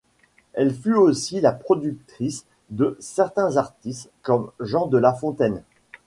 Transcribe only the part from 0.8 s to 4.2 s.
aussi la protectrice de certains artistes